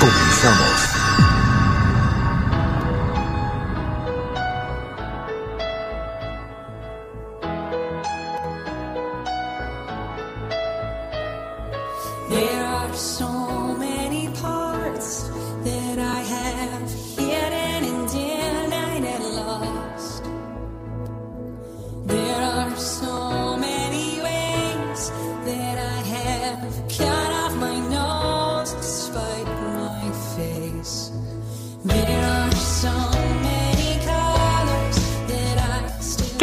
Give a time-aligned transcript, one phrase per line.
[0.00, 0.87] Comenzamos.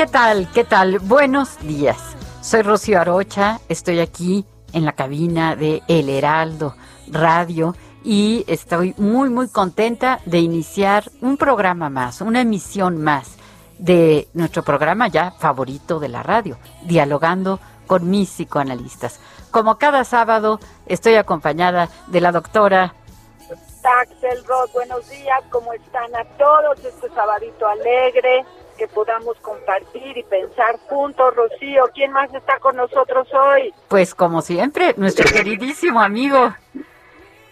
[0.05, 0.47] ¿Qué tal?
[0.53, 0.99] ¿Qué tal?
[0.99, 1.97] Buenos días.
[2.39, 6.75] Soy Rocío Arocha, estoy aquí en la cabina de El Heraldo
[7.07, 13.35] Radio y estoy muy muy contenta de iniciar un programa más, una emisión más
[13.79, 19.19] de nuestro programa ya favorito de la radio, dialogando con mis psicoanalistas.
[19.49, 22.93] Como cada sábado estoy acompañada de la doctora
[24.01, 26.83] Axelrod, buenos días, ¿cómo están a todos?
[26.83, 28.43] Este sabadito alegre,
[28.77, 31.35] que podamos compartir y pensar juntos.
[31.35, 33.73] Rocío, ¿quién más está con nosotros hoy?
[33.87, 36.53] Pues como siempre, nuestro queridísimo amigo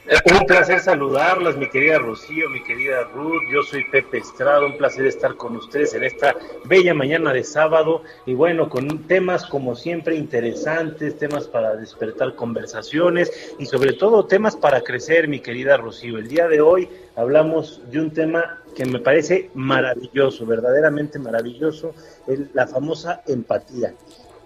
[0.06, 3.41] Un placer saludarlas, mi querida Rocío, mi querida Ruth.
[3.50, 8.03] Yo soy Pepe Estrada, un placer estar con ustedes en esta bella mañana de sábado.
[8.25, 14.58] Y bueno, con temas como siempre interesantes, temas para despertar conversaciones y sobre todo temas
[14.58, 16.18] para crecer, mi querida Rocío.
[16.18, 21.94] El día de hoy hablamos de un tema que me parece maravilloso, verdaderamente maravilloso,
[22.53, 23.94] la famosa empatía.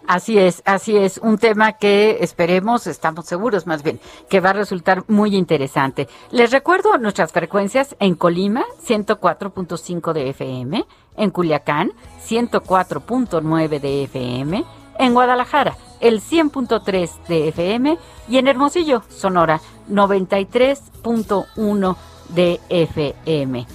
[0.07, 4.53] Así es, así es, un tema que esperemos, estamos seguros más bien, que va a
[4.53, 6.07] resultar muy interesante.
[6.31, 10.85] Les recuerdo nuestras frecuencias en Colima, 104.5 de FM,
[11.17, 11.91] en Culiacán,
[12.25, 14.63] 104.9 de FM,
[14.97, 17.97] en Guadalajara, el 100.3 de FM
[18.29, 21.97] y en Hermosillo, Sonora, 93.1
[22.29, 23.67] de FM.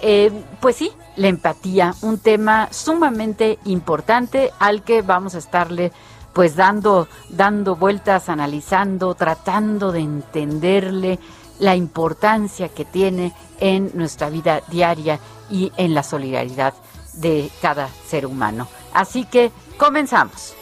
[0.00, 5.92] Eh, pues sí, la empatía, un tema sumamente importante al que vamos a estarle
[6.32, 11.18] pues dando, dando vueltas, analizando, tratando de entenderle
[11.60, 16.74] la importancia que tiene en nuestra vida diaria y en la solidaridad
[17.14, 18.66] de cada ser humano.
[18.92, 20.54] Así que comenzamos.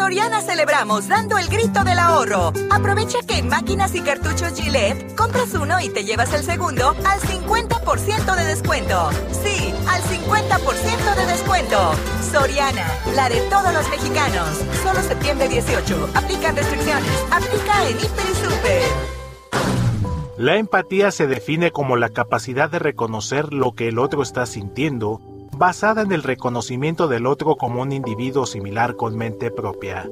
[0.00, 2.54] Soriana celebramos dando el grito del ahorro.
[2.70, 7.20] Aprovecha que en máquinas y cartuchos Gillette compras uno y te llevas el segundo al
[7.20, 9.10] 50% de descuento.
[9.44, 11.92] Sí, al 50% de descuento.
[12.32, 14.48] Soriana, la de todos los mexicanos.
[14.82, 16.08] Solo septiembre 18.
[16.14, 17.26] Aplican restricciones.
[17.30, 18.82] Aplica en Hiper y Super.
[20.38, 25.20] La empatía se define como la capacidad de reconocer lo que el otro está sintiendo,
[25.60, 30.08] basada en el reconocimiento del otro como un individuo similar con mente propia.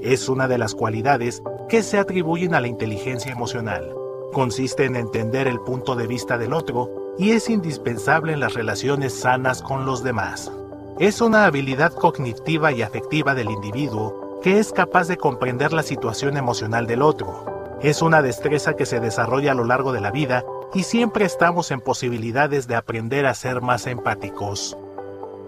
[0.00, 3.92] Es una de las cualidades que se atribuyen a la inteligencia emocional.
[4.32, 9.12] Consiste en entender el punto de vista del otro y es indispensable en las relaciones
[9.12, 10.52] sanas con los demás.
[11.00, 16.36] Es una habilidad cognitiva y afectiva del individuo que es capaz de comprender la situación
[16.36, 17.80] emocional del otro.
[17.82, 21.72] Es una destreza que se desarrolla a lo largo de la vida y siempre estamos
[21.72, 24.76] en posibilidades de aprender a ser más empáticos.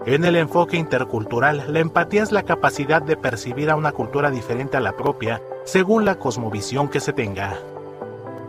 [0.05, 4.77] En el enfoque intercultural, la empatía es la capacidad de percibir a una cultura diferente
[4.77, 7.57] a la propia según la cosmovisión que se tenga.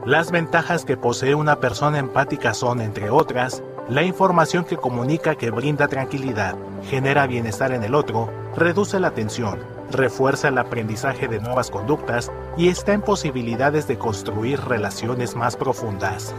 [0.05, 5.51] Las ventajas que posee una persona empática son, entre otras, la información que comunica que
[5.51, 6.57] brinda tranquilidad,
[6.91, 9.59] genera bienestar en el otro, reduce la tensión,
[9.91, 16.35] refuerza el aprendizaje de nuevas conductas y está en posibilidades de construir relaciones más profundas.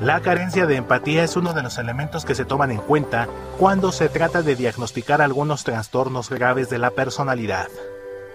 [0.00, 3.28] La carencia de empatía es uno de los elementos que se toman en cuenta
[3.58, 7.68] cuando se trata de diagnosticar algunos trastornos graves de la personalidad.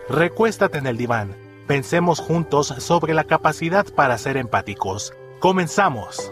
[0.09, 1.37] Recuéstate en el diván.
[1.67, 5.13] Pensemos juntos sobre la capacidad para ser empáticos.
[5.39, 6.31] Comenzamos.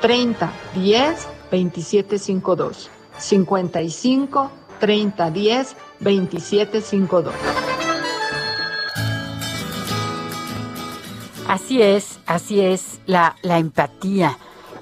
[0.00, 2.90] 30 10 2752.
[3.18, 4.50] 55
[4.80, 7.34] 30 10 2752.
[11.46, 14.38] Así es, así es la, la empatía.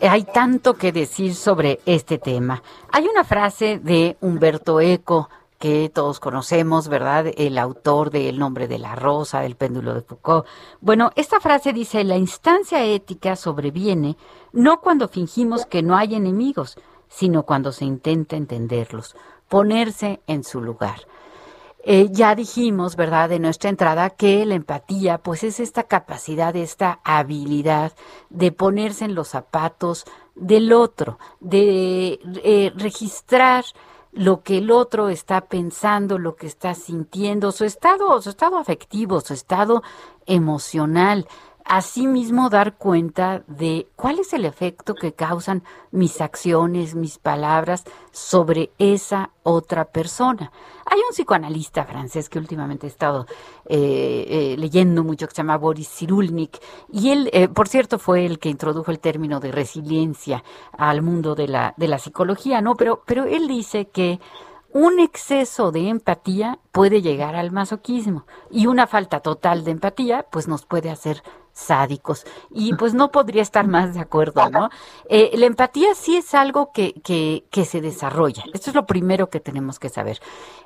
[0.08, 2.62] Hay tanto que decir sobre este tema.
[2.90, 5.28] Hay una frase de Humberto Eco
[5.60, 7.26] que todos conocemos, ¿verdad?
[7.36, 10.44] El autor de El nombre de la rosa, del péndulo de Foucault.
[10.80, 14.16] Bueno, esta frase dice, la instancia ética sobreviene
[14.52, 16.76] no cuando fingimos que no hay enemigos,
[17.08, 19.14] sino cuando se intenta entenderlos,
[19.48, 21.06] ponerse en su lugar.
[21.84, 27.00] Eh, ya dijimos, ¿verdad?, de nuestra entrada que la empatía, pues es esta capacidad, esta
[27.02, 27.92] habilidad
[28.30, 30.04] de ponerse en los zapatos
[30.36, 33.64] del otro, de eh, registrar
[34.12, 39.20] lo que el otro está pensando, lo que está sintiendo, su estado, su estado afectivo,
[39.20, 39.82] su estado
[40.26, 41.26] emocional,
[41.64, 48.70] asimismo dar cuenta de cuál es el efecto que causan mis acciones, mis palabras sobre
[48.78, 50.52] esa otra persona.
[50.86, 53.26] Hay un psicoanalista francés que últimamente he estado
[53.66, 56.58] eh, eh, leyendo mucho que se llama Boris Cyrulnik
[56.92, 60.44] y él, eh, por cierto, fue el que introdujo el término de resiliencia
[60.76, 62.74] al mundo de la, de la psicología, ¿no?
[62.74, 64.20] Pero, pero él dice que
[64.72, 70.48] un exceso de empatía puede llegar al masoquismo y una falta total de empatía pues
[70.48, 72.24] nos puede hacer sádicos.
[72.50, 74.70] Y pues no podría estar más de acuerdo, ¿no?
[75.08, 78.44] Eh, la empatía sí es algo que, que, se desarrolla.
[78.52, 80.20] Esto es lo primero que tenemos que saber.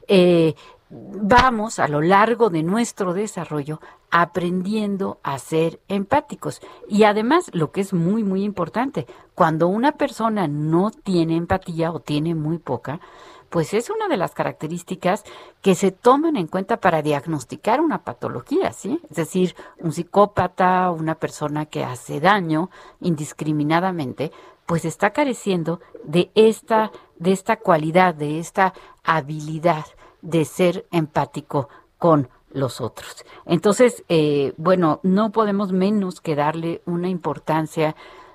[0.08, 0.54] Eh,
[0.88, 3.80] vamos a lo largo de nuestro desarrollo
[4.10, 6.60] aprendiendo a ser empáticos.
[6.88, 12.00] Y además, lo que es muy, muy importante, cuando una persona no tiene empatía o
[12.00, 13.00] tiene muy poca,
[13.48, 15.24] pues es una de las características
[15.62, 19.00] que se toman en cuenta para diagnosticar una patología, ¿sí?
[19.10, 22.70] Es decir, un psicópata, una persona que hace daño
[23.00, 24.32] indiscriminadamente,
[24.66, 29.86] pues está careciendo de esta, de esta cualidad, de esta habilidad
[30.22, 33.24] de ser empático con los otros.
[33.44, 37.94] Entonces, eh, bueno, no podemos menos que darle una importancia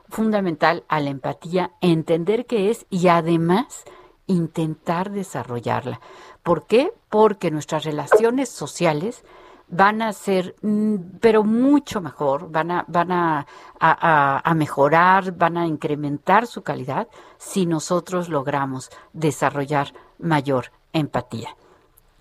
[0.10, 3.84] fundamental a la empatía, entender qué es y además
[4.32, 6.00] intentar desarrollarla.
[6.44, 6.92] ¿Por qué?
[7.10, 9.24] Porque nuestras relaciones sociales
[9.72, 13.46] van a ser, mm, pero mucho mejor, van a, van a,
[13.80, 17.08] a, mejorar, van a incrementar su calidad
[17.38, 19.88] si nosotros logramos desarrollar
[20.20, 21.56] mayor empatía.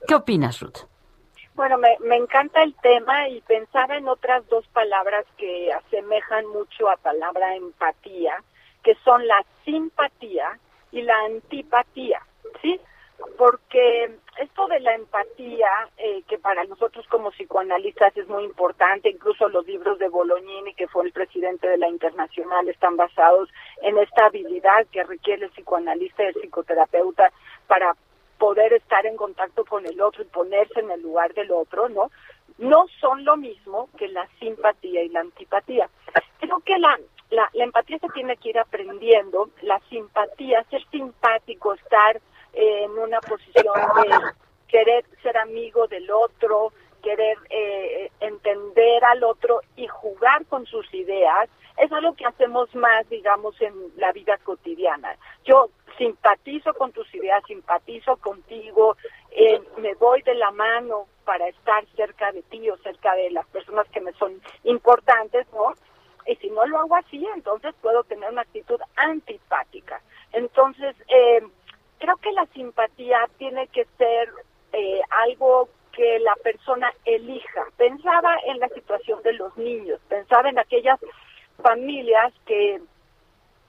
[0.06, 0.86] ¿Qué opinas, Ruth?
[1.54, 6.88] Bueno, me, me encanta el tema y pensaba en otras dos palabras que asemejan mucho
[6.88, 8.42] a palabra empatía,
[8.82, 10.58] que son la simpatía
[10.92, 12.20] y la antipatía,
[12.62, 12.80] ¿sí?
[13.36, 15.68] Porque esto de la empatía,
[15.98, 20.88] eh, que para nosotros como psicoanalistas es muy importante, incluso los libros de Bolognini, que
[20.88, 23.50] fue el presidente de la Internacional, están basados
[23.82, 27.30] en esta habilidad que requiere el psicoanalista y el psicoterapeuta
[27.66, 27.94] para
[28.38, 32.10] poder estar en contacto con el otro y ponerse en el lugar del otro, ¿no?
[32.56, 35.88] No son lo mismo que la simpatía y la antipatía.
[36.40, 36.98] Creo que la,
[37.30, 42.16] la, la, empatía se tiene que ir aprendiendo, la simpatía, ser simpático, estar
[42.52, 44.16] eh, en una posición de
[44.68, 46.72] querer ser amigo del otro,
[47.02, 53.08] querer eh, entender al otro y jugar con sus ideas, es algo que hacemos más,
[53.08, 55.16] digamos, en la vida cotidiana.
[55.44, 58.96] Yo simpatizo con tus ideas, simpatizo contigo,
[59.30, 63.46] eh, me voy de la mano para estar cerca de ti o cerca de las
[63.46, 65.72] personas que me son importantes, ¿no?
[66.26, 70.00] Y si no lo hago así, entonces puedo tener una actitud antipática.
[70.32, 71.42] Entonces, eh,
[71.98, 74.30] creo que la simpatía tiene que ser
[74.72, 77.66] eh, algo que la persona elija.
[77.76, 80.98] Pensaba en la situación de los niños, pensaba en aquellas
[81.62, 82.80] familias que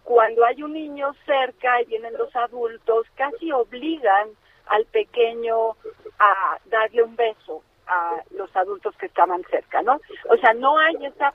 [0.04, 4.30] cuando hay un niño cerca y vienen los adultos, casi obligan
[4.68, 5.72] al pequeño
[6.20, 10.00] a darle un beso a los adultos que estaban cerca, ¿no?
[10.30, 11.34] O sea, no hay esa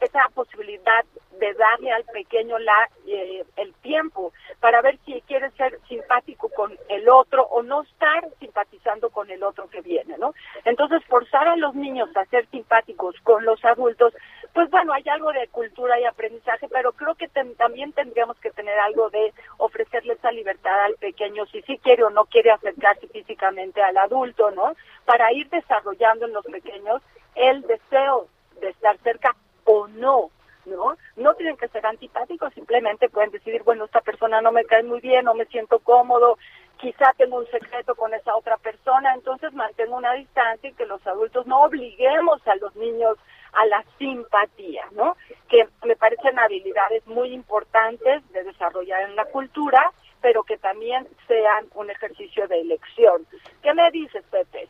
[0.00, 1.04] esa posibilidad
[1.38, 6.76] de darle al pequeño la eh, el tiempo para ver si quiere ser simpático con
[6.88, 10.34] el otro o no estar simpatizando con el otro que viene, ¿no?
[10.64, 14.14] Entonces, forzar a los niños a ser simpáticos con los adultos,
[14.52, 18.78] pues bueno, hay algo de cultura y aprendizaje, pero creo que también tendríamos que tener
[18.78, 23.82] algo de ofrecerle esa libertad al pequeño, si sí quiere o no quiere acercarse físicamente
[23.82, 24.74] al adulto, ¿no?
[25.04, 27.00] Para ir desarrollando en los pequeños
[27.34, 28.28] el deseo
[28.60, 29.34] de estar cerca
[29.70, 30.30] o no,
[30.66, 30.96] ¿no?
[31.16, 35.00] No tienen que ser antipáticos, simplemente pueden decidir, bueno, esta persona no me cae muy
[35.00, 36.38] bien, no me siento cómodo,
[36.76, 41.06] quizá tengo un secreto con esa otra persona, entonces mantengo una distancia y que los
[41.06, 43.16] adultos no obliguemos a los niños
[43.52, 45.16] a la simpatía, ¿no?
[45.48, 51.66] Que me parecen habilidades muy importantes de desarrollar en la cultura, pero que también sean
[51.74, 53.26] un ejercicio de elección.
[53.62, 54.68] ¿Qué me dices, Pepe?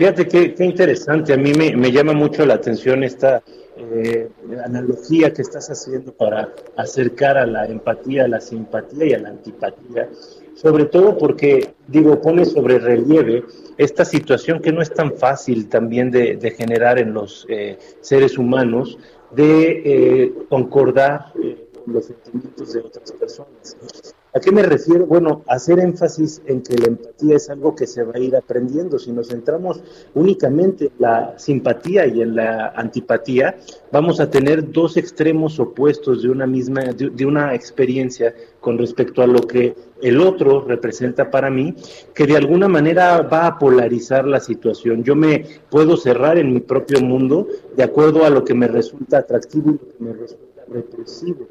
[0.00, 3.42] Fíjate qué, interesante, a mí me, llama mucho la atención esta
[3.76, 4.30] eh,
[4.64, 9.28] analogía que estás haciendo para acercar a la empatía, a la simpatía y a la
[9.28, 10.08] antipatía,
[10.54, 13.44] sobre todo porque, digo, pone sobre relieve
[13.76, 18.96] esta situación que no es tan fácil también de, generar en los eh, seres humanos,
[19.32, 24.14] de eh, concordar eh, los sentimientos de otras personas.
[24.32, 25.06] ¿A qué me refiero?
[25.06, 28.96] Bueno, hacer énfasis en que la empatía es algo que se va a ir aprendiendo.
[28.96, 29.82] Si nos centramos
[30.14, 33.56] únicamente en la simpatía y en la antipatía,
[33.90, 39.20] vamos a tener dos extremos opuestos de una misma, de, de una experiencia con respecto
[39.20, 41.74] a lo que el otro representa para mí,
[42.14, 45.02] que de alguna manera va a polarizar la situación.
[45.02, 49.18] Yo me puedo cerrar en mi propio mundo de acuerdo a lo que me resulta
[49.18, 51.48] atractivo y lo que me resulta represivo.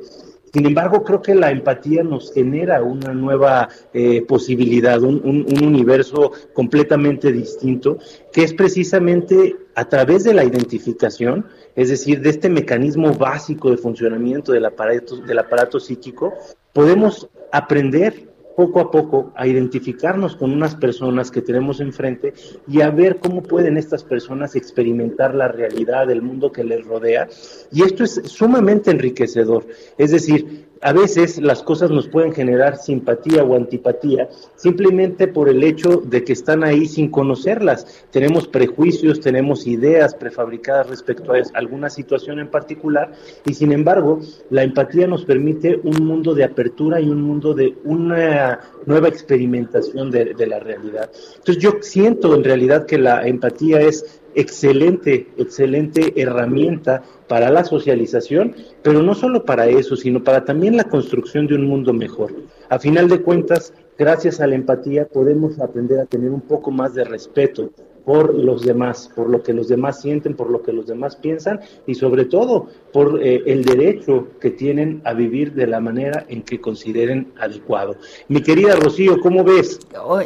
[0.51, 5.63] Sin embargo, creo que la empatía nos genera una nueva eh, posibilidad, un, un, un,
[5.63, 7.99] universo completamente distinto,
[8.31, 13.77] que es precisamente a través de la identificación, es decir, de este mecanismo básico de
[13.77, 16.33] funcionamiento del aparato, del aparato psíquico,
[16.73, 18.28] podemos aprender
[18.59, 22.33] poco a poco a identificarnos con unas personas que tenemos enfrente
[22.67, 27.29] y a ver cómo pueden estas personas experimentar la realidad del mundo que les rodea.
[27.71, 29.65] Y esto es sumamente enriquecedor.
[29.97, 35.63] Es decir, a veces las cosas nos pueden generar simpatía o antipatía simplemente por el
[35.63, 38.05] hecho de que están ahí sin conocerlas.
[38.11, 43.11] Tenemos prejuicios, tenemos ideas prefabricadas respecto a alguna situación en particular
[43.45, 44.19] y sin embargo
[44.49, 50.11] la empatía nos permite un mundo de apertura y un mundo de una nueva experimentación
[50.11, 51.11] de, la realidad.
[51.37, 58.55] Entonces yo siento en realidad que la empatía es excelente, excelente herramienta para la socialización,
[58.81, 62.33] pero no solo para eso, sino para también la construcción de un mundo mejor.
[62.69, 66.93] A final de cuentas, gracias a la empatía podemos aprender a tener un poco más
[66.93, 67.71] de respeto
[68.09, 71.59] por los demás, por lo que los demás sienten, por lo que los demás piensan
[71.85, 76.41] y sobre todo por eh, el derecho que tienen a vivir de la manera en
[76.41, 77.97] que consideren adecuado.
[78.27, 79.79] Mi querida Rocío, ¿cómo ves?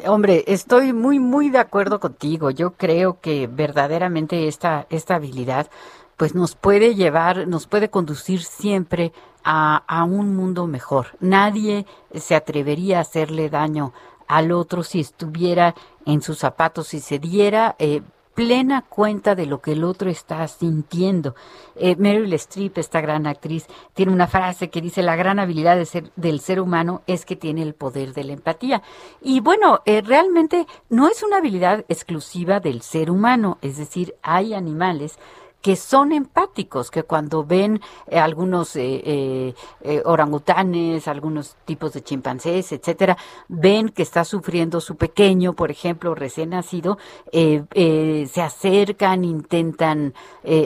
[0.07, 2.51] Hombre, estoy muy, muy de acuerdo contigo.
[2.51, 5.67] Yo creo que verdaderamente esta, esta habilidad
[6.15, 9.11] pues nos puede llevar, nos puede conducir siempre
[9.43, 11.07] a, a un mundo mejor.
[11.19, 13.91] Nadie se atrevería a hacerle daño
[14.27, 15.75] al otro si estuviera
[16.05, 18.01] en sus zapatos, si se diera eh,
[18.33, 21.36] plena cuenta de lo que el otro está sintiendo.
[21.75, 26.12] Eh, Meryl Streep, esta gran actriz, tiene una frase que dice, la gran habilidad ser,
[26.15, 28.81] del ser humano es que tiene el poder de la empatía.
[29.22, 34.53] Y bueno, eh, realmente no es una habilidad exclusiva del ser humano, es decir, hay
[34.53, 35.19] animales
[35.63, 42.74] que son empáticos, que cuando ven eh, algunos eh, eh, orangutanes, algunos tipos de chimpancés,
[42.74, 43.17] etcétera,
[43.48, 46.98] ven que está sufriendo su pequeño, por ejemplo, recién nacido,
[47.32, 50.13] se acercan, intentan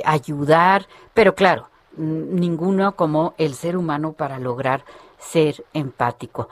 [0.03, 4.83] ayudar, pero claro, ninguno como el ser humano para lograr
[5.19, 6.49] ser empático.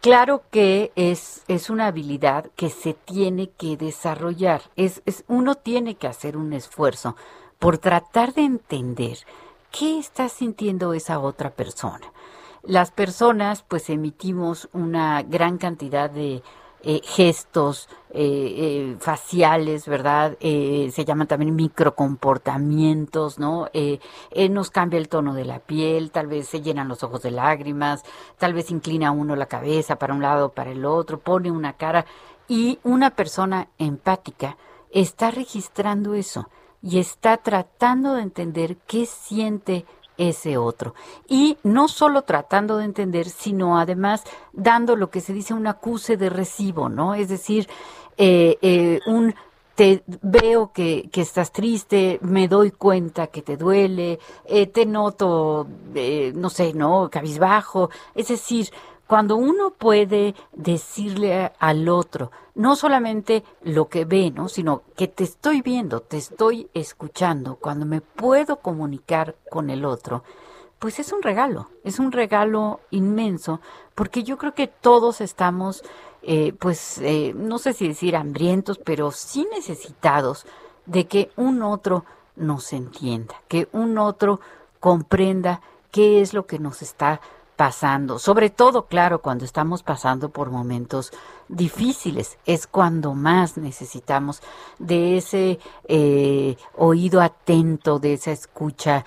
[0.00, 4.62] Claro que es, es una habilidad que se tiene que desarrollar.
[4.76, 7.16] Es, es, uno tiene que hacer un esfuerzo
[7.58, 9.18] por tratar de entender
[9.70, 12.12] qué está sintiendo esa otra persona.
[12.62, 16.42] Las personas pues emitimos una gran cantidad de
[16.82, 18.54] eh, gestos eh,
[18.92, 20.36] eh, faciales, ¿verdad?
[20.40, 23.68] Eh, se llaman también microcomportamientos, ¿no?
[24.50, 28.04] Nos cambia el tono de la piel, tal vez se llenan los ojos de lágrimas,
[28.38, 32.06] tal vez inclina uno la cabeza para un lado, para el otro, pone una cara
[32.48, 34.56] y una persona empática
[34.90, 36.48] está registrando eso
[36.82, 39.84] y está tratando de entender qué siente
[40.16, 40.94] ese otro.
[41.28, 46.16] Y no solo tratando de entender, sino además dando lo que se dice un acuse
[46.16, 47.14] de recibo, ¿no?
[47.14, 47.68] Es decir,
[48.16, 49.34] eh, eh, un
[49.78, 55.68] te veo que, que, estás triste, me doy cuenta que te duele, eh, te noto,
[55.94, 57.08] eh, no sé, ¿no?
[57.08, 57.88] Cabizbajo.
[58.12, 58.70] Es decir,
[59.08, 64.48] cuando uno puede decirle al otro, no solamente lo que ve, ¿no?
[64.48, 70.22] sino que te estoy viendo, te estoy escuchando, cuando me puedo comunicar con el otro,
[70.78, 73.60] pues es un regalo, es un regalo inmenso,
[73.96, 75.82] porque yo creo que todos estamos
[76.22, 80.44] eh, pues eh, no sé si decir hambrientos, pero sí necesitados
[80.84, 82.04] de que un otro
[82.36, 84.40] nos entienda, que un otro
[84.80, 87.20] comprenda qué es lo que nos está
[87.58, 91.12] pasando, sobre todo, claro, cuando estamos pasando por momentos
[91.48, 94.40] difíciles, es cuando más necesitamos
[94.78, 99.04] de ese eh, oído atento, de esa escucha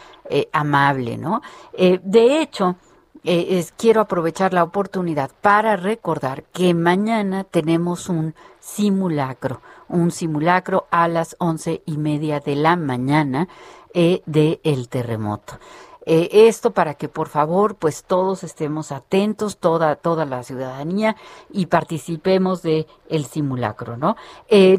[0.52, 1.42] amable, ¿no?
[1.74, 2.76] de hecho,
[3.24, 11.08] eh, quiero aprovechar la oportunidad para recordar que mañana tenemos un simulacro, un simulacro a
[11.08, 13.48] las once y media de la mañana
[13.94, 15.60] eh, de el terremoto.
[16.06, 21.16] Eh, esto para que por favor pues todos estemos atentos toda toda la ciudadanía
[21.52, 24.16] y participemos de el simulacro no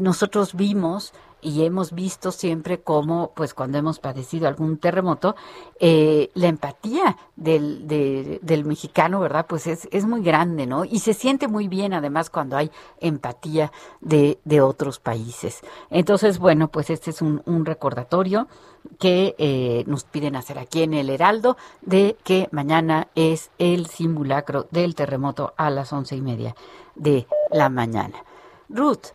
[0.01, 5.35] nosotros vimos y hemos visto siempre cómo, pues cuando hemos padecido algún terremoto,
[5.79, 9.45] eh, la empatía del, del mexicano, ¿verdad?
[9.47, 10.85] Pues es, es muy grande, ¿no?
[10.85, 13.71] Y se siente muy bien además cuando hay empatía
[14.01, 15.61] de, de otros países.
[15.89, 18.47] Entonces, bueno, pues este es un, un recordatorio
[18.99, 24.67] que eh, nos piden hacer aquí en el Heraldo de que mañana es el simulacro
[24.71, 26.55] del terremoto a las once y media
[26.95, 28.23] de la mañana.
[28.69, 29.07] Ruth,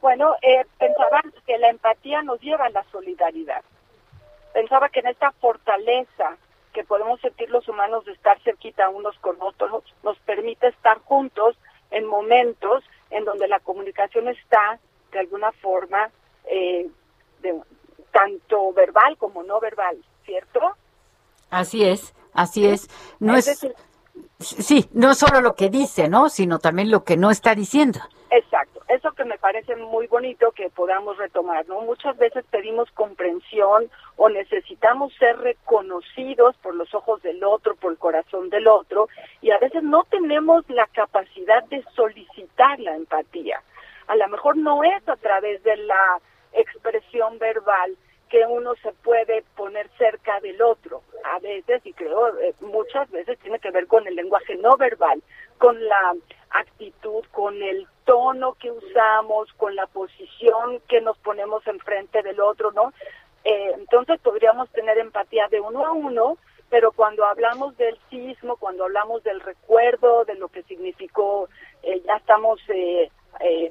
[0.00, 3.62] bueno, eh, pensaba que la empatía nos lleva a la solidaridad.
[4.52, 6.36] Pensaba que en esta fortaleza
[6.72, 11.56] que podemos sentir los humanos de estar cerquita unos con otros nos permite estar juntos
[11.90, 14.78] en momentos en donde la comunicación está
[15.12, 16.10] de alguna forma
[16.44, 16.88] eh,
[17.40, 17.60] de,
[18.12, 20.60] tanto verbal como no verbal, ¿cierto?
[21.50, 22.88] Así es, así es.
[23.18, 23.66] No es,
[24.38, 26.28] sí, no solo lo que dice, ¿no?
[26.28, 28.00] Sino también lo que no está diciendo.
[28.30, 28.47] Exacto,
[28.88, 31.82] eso que me parece muy bonito que podamos retomar, ¿no?
[31.82, 37.98] Muchas veces pedimos comprensión o necesitamos ser reconocidos por los ojos del otro, por el
[37.98, 39.08] corazón del otro,
[39.42, 43.62] y a veces no tenemos la capacidad de solicitar la empatía.
[44.06, 46.18] A lo mejor no es a través de la
[46.54, 47.96] expresión verbal
[48.28, 51.02] que uno se puede poner cerca del otro.
[51.24, 55.22] A veces, y creo eh, muchas veces, tiene que ver con el lenguaje no verbal,
[55.58, 56.14] con la
[56.50, 62.72] actitud, con el tono que usamos, con la posición que nos ponemos enfrente del otro,
[62.72, 62.94] ¿no?
[63.44, 66.38] Eh, entonces podríamos tener empatía de uno a uno,
[66.70, 71.50] pero cuando hablamos del sismo, cuando hablamos del recuerdo, de lo que significó,
[71.82, 73.70] eh, ya estamos eh, eh,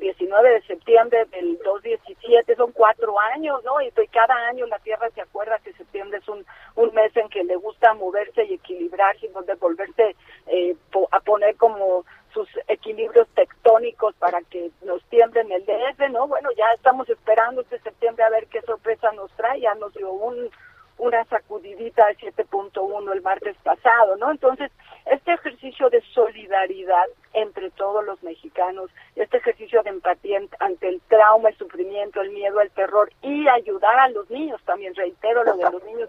[0.00, 3.80] 19 de septiembre del 2017, son cuatro años, ¿no?
[3.82, 7.44] Y cada año la Tierra se acuerda que septiembre es un, un mes en que
[7.44, 10.74] le gusta moverse y equilibrarse, y donde volverse eh,
[11.10, 12.04] a poner como
[12.36, 16.28] sus equilibrios tectónicos para que nos tiemblen el DF, ¿no?
[16.28, 20.10] Bueno, ya estamos esperando este septiembre a ver qué sorpresa nos trae, ya nos dio
[20.12, 20.50] un
[20.98, 24.30] una sacudidita de 7.1 el martes pasado, ¿no?
[24.30, 24.72] Entonces,
[25.04, 31.50] este ejercicio de solidaridad entre todos los mexicanos, este ejercicio de empatía ante el trauma,
[31.50, 35.70] el sufrimiento, el miedo, el terror y ayudar a los niños, también reitero lo de
[35.70, 36.08] los niños,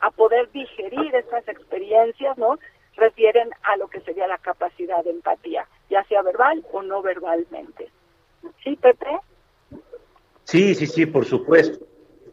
[0.00, 2.58] a poder digerir estas experiencias, ¿no?
[2.96, 7.90] Refieren a lo que sería la capacidad de empatía, ya sea verbal o no verbalmente.
[8.62, 9.18] ¿Sí, Pepe?
[10.44, 11.84] Sí, sí, sí, por supuesto.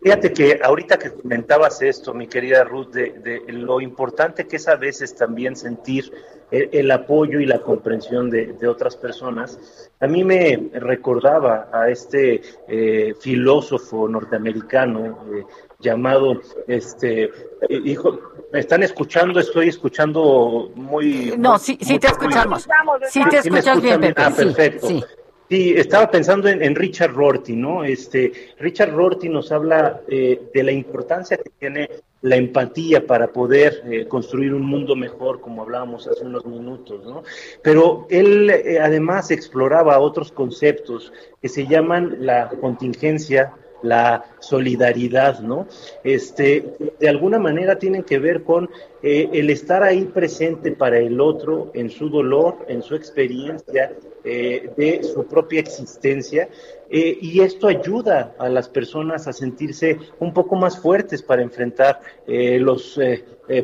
[0.03, 4.75] Fíjate que ahorita que comentabas esto, mi querida Ruth, de, lo importante que es a
[4.75, 6.11] veces también sentir
[6.51, 13.13] el, apoyo y la comprensión de, otras personas, a mí me recordaba a este eh,
[13.19, 15.45] filósofo norteamericano eh,
[15.83, 17.29] llamado, este,
[17.69, 18.19] hijo,
[18.51, 19.39] ¿me están escuchando?
[19.39, 21.35] Estoy escuchando muy...
[21.37, 22.67] No, sí, sí te escuchamos.
[23.09, 24.21] Sí te escuchas bien, Pepe.
[24.21, 24.87] Ah, perfecto.
[24.87, 25.03] sí.
[25.49, 27.83] Sí, estaba pensando en, Richard Rorty, ¿no?
[27.83, 31.89] Este, Richard Rorty nos habla eh, de la importancia que tiene
[32.23, 37.23] la empatía para poder eh, construir un mundo mejor, como hablábamos hace unos minutos, ¿no?
[37.61, 45.67] Pero él eh, además exploraba otros conceptos que se llaman la contingencia, la solidaridad, ¿no?
[46.03, 48.69] Este, de alguna manera tienen que ver con
[49.01, 53.91] el estar ahí presente para el otro en su dolor, en su experiencia,
[54.25, 56.47] eh, de su propia existencia
[56.89, 61.99] eh, y esto ayuda a las personas a sentirse un poco más fuertes para enfrentar
[62.25, 62.97] eh, los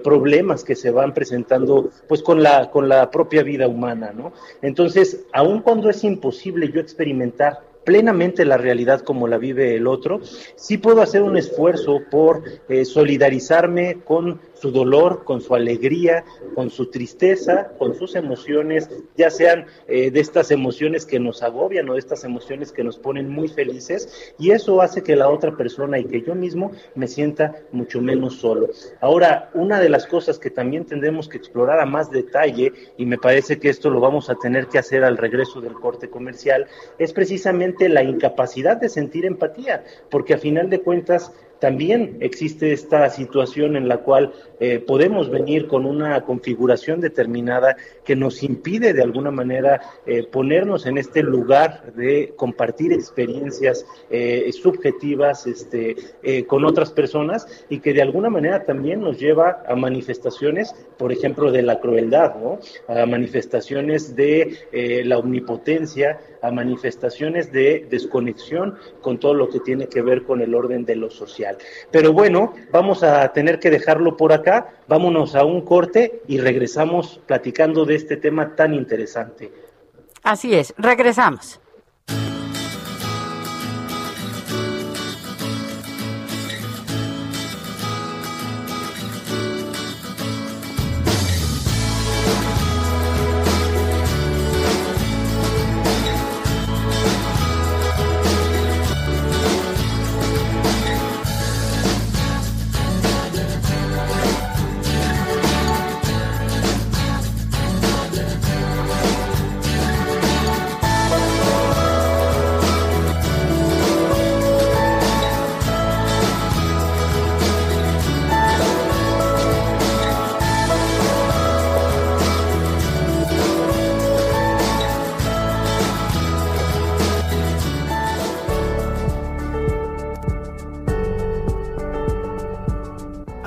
[0.03, 5.25] problemas que se van presentando pues con la con la propia vida humana no entonces
[5.31, 10.21] aun cuando es imposible yo experimentar plenamente la realidad como la vive el otro,
[10.55, 16.69] sí puedo hacer un esfuerzo por eh, solidarizarme con su dolor, con su alegría, con
[16.69, 21.93] su tristeza, con sus emociones, ya sean eh, de estas emociones que nos agobian o
[21.93, 25.99] de estas emociones que nos ponen muy felices, y eso hace que la otra persona
[25.99, 28.67] y que yo mismo me sienta mucho menos solo.
[29.01, 33.17] Ahora, una de las cosas que también tendremos que explorar a más detalle, y me
[33.17, 36.67] parece que esto lo vamos a tener que hacer al regreso del corte comercial,
[36.97, 43.09] es precisamente la incapacidad de sentir empatía, porque a final de cuentas también existe esta
[43.09, 47.75] situación en la cual eh, podemos venir con una configuración determinada
[48.09, 54.51] que nos impide de alguna manera eh, ponernos en este lugar de compartir experiencias eh,
[54.51, 55.95] subjetivas este,
[56.47, 61.51] con otras personas y que de alguna manera también nos lleva a manifestaciones, por ejemplo,
[61.51, 62.57] de la crueldad, ¿no?
[62.87, 64.57] a manifestaciones de
[65.05, 70.55] la omnipotencia, a manifestaciones de desconexión con todo lo que tiene que ver con el
[70.55, 71.57] orden de lo social.
[71.91, 77.21] Pero bueno, vamos a tener que dejarlo por acá, vámonos a un corte y regresamos
[77.27, 79.51] platicando de este tema tan interesante.
[80.23, 81.61] Así es, regresamos.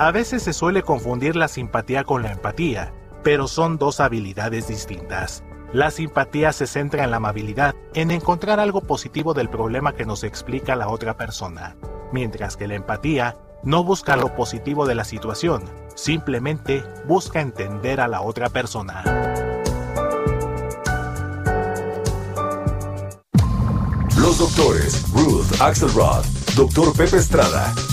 [0.03, 5.45] A veces se suele confundir la simpatía con la empatía, pero son dos habilidades distintas.
[5.71, 10.25] La simpatía se centra en la amabilidad, en encontrar algo positivo del problema que nos
[10.25, 11.77] explica la otra persona,
[12.11, 15.63] mientras que la empatía no busca lo positivo de la situación,
[15.95, 19.05] simplemente busca entender a la otra persona.
[24.17, 26.25] Los doctores Ruth Axelrod,
[26.57, 26.91] Dr.
[26.91, 27.73] Pepe Estrada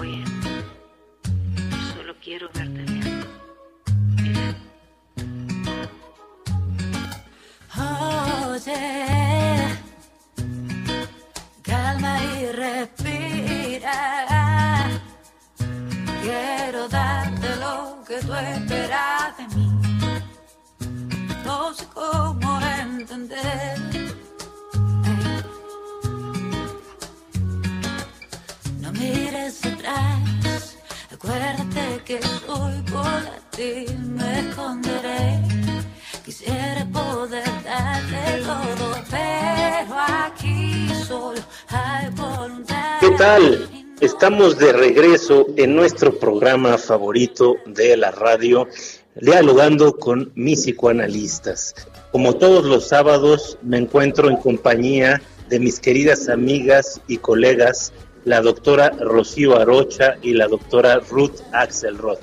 [0.00, 0.24] Oye,
[1.94, 2.95] solo quiero verte
[18.38, 19.70] esperas de mí.
[21.44, 23.78] No sé cómo entender.
[28.80, 30.76] No mires atrás.
[31.12, 35.40] Acuérdate que soy por ti, me esconderé.
[36.24, 42.98] Quisiera poder darte todo, pero aquí solo hay voluntad.
[43.00, 43.75] ¿Qué tal?
[44.00, 48.68] Estamos de regreso en nuestro programa favorito de la radio,
[49.14, 51.74] dialogando con mis psicoanalistas.
[52.12, 57.94] Como todos los sábados, me encuentro en compañía de mis queridas amigas y colegas,
[58.26, 62.18] la doctora Rocío Arocha y la doctora Ruth Axelrod.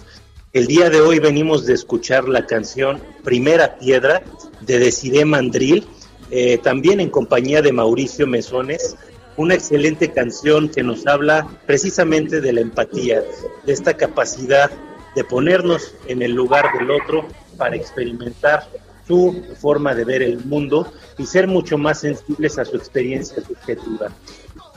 [0.53, 4.21] El día de hoy venimos de escuchar la canción Primera Piedra
[4.61, 5.87] de Desiree Mandril,
[6.29, 8.95] eh, también en compañía de Mauricio Mesones,
[9.37, 13.23] una excelente canción que nos habla precisamente de la empatía,
[13.65, 14.69] de esta capacidad
[15.15, 18.67] de ponernos en el lugar del otro para experimentar
[19.07, 24.11] su forma de ver el mundo y ser mucho más sensibles a su experiencia subjetiva.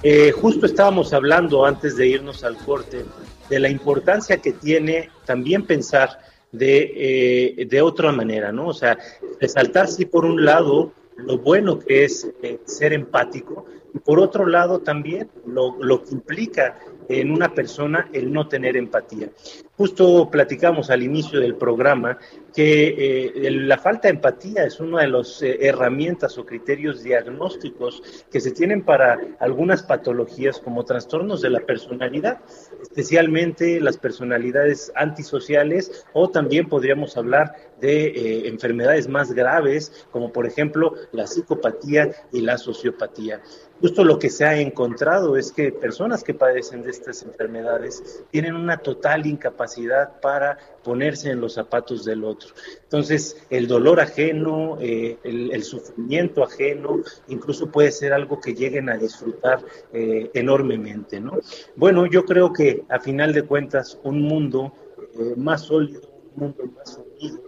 [0.02, 3.04] Eh, justo estábamos hablando antes de irnos al corte
[3.48, 6.18] de la importancia que tiene también pensar
[6.52, 8.68] de, eh, de otra manera, ¿no?
[8.68, 8.98] O sea,
[9.40, 13.66] resaltar sí por un lado lo bueno que es eh, ser empático
[14.04, 16.78] por otro lado también lo, lo que implica
[17.08, 19.30] en una persona el no tener empatía.
[19.76, 22.18] Justo platicamos al inicio del programa
[22.54, 28.24] que eh, la falta de empatía es una de las eh, herramientas o criterios diagnósticos
[28.30, 32.40] que se tienen para algunas patologías como trastornos de la personalidad,
[32.80, 40.46] especialmente las personalidades antisociales o también podríamos hablar de eh, enfermedades más graves como por
[40.46, 43.42] ejemplo la psicopatía y la sociopatía.
[43.80, 48.54] Justo lo que se ha encontrado es que personas que padecen de estas enfermedades tienen
[48.54, 52.48] una total incapacidad para ponerse en los zapatos del otro.
[52.84, 58.96] Entonces, el dolor ajeno, eh, el, sufrimiento ajeno, incluso puede ser algo que lleguen a
[58.96, 59.62] disfrutar
[59.92, 61.38] eh, enormemente, ¿no?
[61.74, 64.72] Bueno, yo creo que a final de cuentas, un mundo
[65.18, 66.00] eh, más sólido,
[66.34, 67.40] un mundo más unido,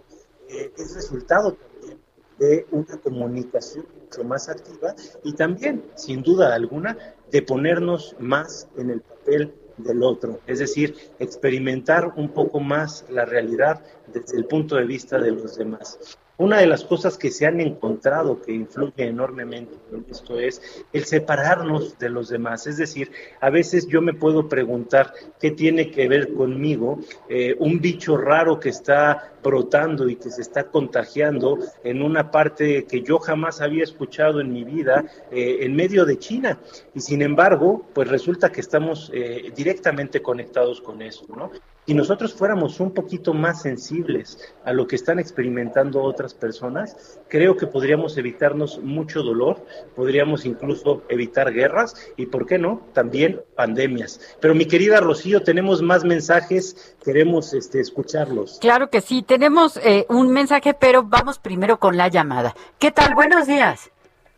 [0.47, 1.99] es resultado también
[2.39, 3.85] de una comunicación
[4.25, 6.97] más activa y también, sin duda alguna,
[7.31, 13.25] de ponernos más en el papel del otro, es decir, experimentar un poco más la
[13.25, 15.97] realidad desde el punto de vista de los demás.
[16.39, 21.03] Una de las cosas que se han encontrado que influye enormemente en esto es el
[21.03, 22.65] separarnos de los demás.
[22.65, 27.81] Es decir, a veces yo me puedo preguntar qué tiene que ver conmigo eh, un
[27.81, 33.19] bicho raro que está brotando y que se está contagiando en una parte que yo
[33.19, 36.57] jamás había escuchado en mi vida eh, en medio de China.
[36.95, 41.51] Y sin embargo, pues resulta que estamos eh, directamente conectados con eso, ¿no?
[41.89, 47.57] Si nosotros fuéramos un poquito más sensibles a lo que están experimentando otras personas, creo
[47.57, 54.37] que podríamos evitarnos mucho dolor, podríamos incluso evitar guerras y, ¿por qué no?, también pandemias.
[54.39, 58.59] Pero mi querida Rocío, tenemos más mensajes, queremos este, escucharlos.
[58.61, 62.53] Claro que sí, tenemos eh, un mensaje, pero vamos primero con la llamada.
[62.77, 63.15] ¿Qué tal?
[63.15, 63.89] Buenos días.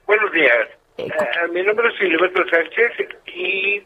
[0.07, 0.69] Buenos días.
[0.97, 3.83] Eh, Eh, mi nombre es Filiberto Sánchez y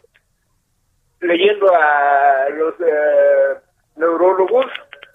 [1.21, 3.59] leyendo a los eh,
[3.95, 4.65] neurólogos,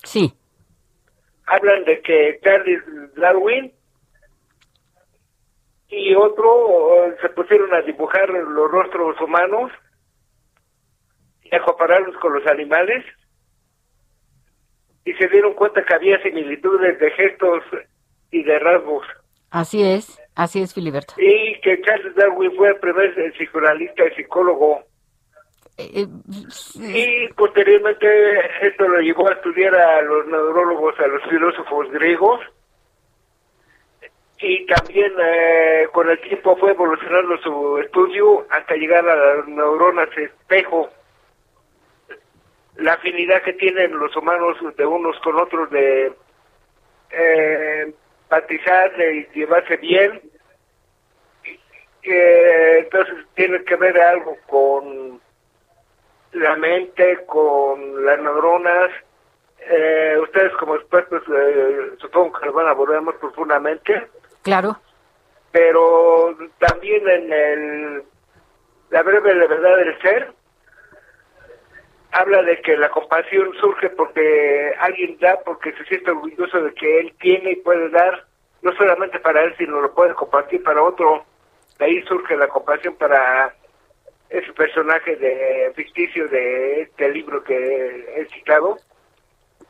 [0.03, 0.33] Sí,
[1.47, 2.83] hablan de que Charles
[3.17, 3.73] Darwin
[5.89, 9.71] y otro eh, se pusieron a dibujar los rostros humanos
[11.43, 13.05] y a compararlos con los animales
[15.05, 17.63] y se dieron cuenta que había similitudes de gestos
[18.31, 19.07] y de rasgos
[19.51, 21.15] así es, así es, Filiberto.
[21.19, 24.85] y que Charles Darwin fue el primer psicoanalista y psicólogo
[25.81, 26.07] Eh,
[26.75, 32.41] y posteriormente esto lo llevó a estudiar a los neurólogos, a los filósofos griegos
[34.43, 40.09] y también eh, con el tiempo fue evolucionando su estudio hasta llegar a las neuronas
[40.17, 40.89] espejo.
[42.77, 46.13] La afinidad que tienen los humanos de unos con otros de
[47.11, 50.23] eh, empatizar y llevarse bien.
[52.03, 55.20] Eh, entonces tiene que ver algo con
[56.33, 58.91] la mente, con las neuronas.
[59.61, 64.09] Eh, ustedes como expertos eh, supongo que lo van a abordar más profundamente,
[64.43, 64.81] claro,
[65.53, 68.03] pero también en el,
[68.89, 70.33] la breve la verdad del ser
[72.13, 77.01] habla de que la compasión surge porque alguien da porque se siente orgulloso de que
[77.01, 78.25] él tiene y puede dar,
[78.63, 81.25] no solamente para él, sino lo puede compartir para otro.
[81.79, 83.55] De ahí surge la compasión para
[84.31, 87.55] ese personaje de ficticio de este libro que
[88.17, 88.79] he citado.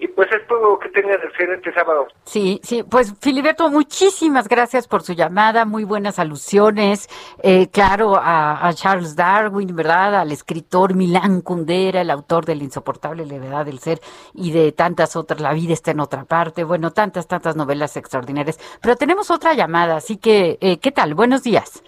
[0.02, 2.08] Y pues es todo que tengan excelente sábado.
[2.24, 2.82] sí, sí.
[2.82, 7.06] Pues Filiberto, muchísimas gracias por su llamada, muy buenas alusiones,
[7.42, 10.14] eh, claro, a, a Charles Darwin, ¿verdad?
[10.14, 14.00] Al escritor Milán Kundera, el autor de La insoportable levedad del ser
[14.32, 18.58] y de tantas otras, La vida está en otra parte, bueno, tantas, tantas novelas extraordinarias.
[18.80, 21.12] Pero tenemos otra llamada, así que, eh, ¿qué tal?
[21.12, 21.82] Buenos días.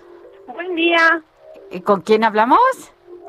[0.49, 1.23] Buen día.
[1.81, 2.59] ¿Con quién hablamos?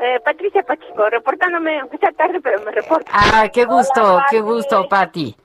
[0.01, 3.09] Eh, Patricia Pacheco, reportándome, aunque sea tarde, pero me reporto.
[3.13, 4.51] Ah, qué gusto, Hola, qué Pati.
[4.51, 5.35] gusto, Pati.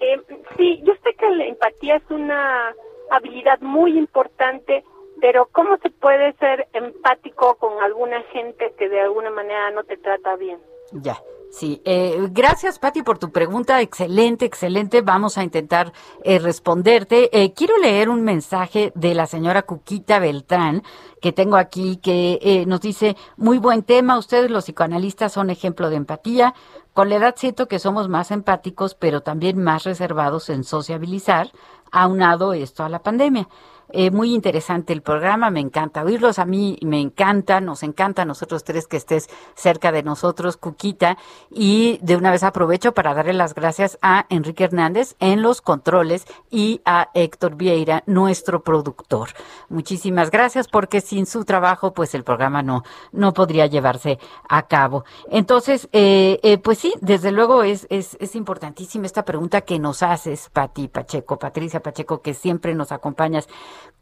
[0.00, 0.20] Eh,
[0.56, 2.72] sí, yo sé que la empatía es una
[3.10, 4.82] habilidad muy importante,
[5.20, 9.96] pero ¿cómo se puede ser empático con alguna gente que de alguna manera no te
[9.98, 10.58] trata bien?
[10.92, 11.18] Ya,
[11.54, 11.82] sí.
[11.84, 13.80] Eh, gracias, Pati, por tu pregunta.
[13.80, 15.00] Excelente, excelente.
[15.00, 17.30] Vamos a intentar eh, responderte.
[17.32, 20.82] Eh, quiero leer un mensaje de la señora Cuquita Beltrán
[21.24, 25.88] que tengo aquí, que eh, nos dice, muy buen tema, ustedes los psicoanalistas son ejemplo
[25.88, 26.54] de empatía.
[26.92, 31.50] Con la edad siento que somos más empáticos, pero también más reservados en sociabilizar,
[31.90, 33.48] aunado esto a la pandemia.
[33.90, 38.24] Eh, muy interesante el programa, me encanta oírlos, a mí me encanta, nos encanta a
[38.24, 41.16] nosotros tres que estés cerca de nosotros, Cuquita,
[41.50, 46.26] y de una vez aprovecho para darle las gracias a Enrique Hernández en los controles
[46.50, 49.30] y a Héctor Vieira, nuestro productor.
[49.68, 54.18] Muchísimas gracias porque sin su trabajo pues el programa no, no podría llevarse
[54.48, 55.04] a cabo.
[55.30, 60.02] Entonces, eh, eh, pues sí, desde luego es, es, es importantísima esta pregunta que nos
[60.02, 63.48] haces, Pati Pacheco, Patricia Pacheco, que siempre nos acompañas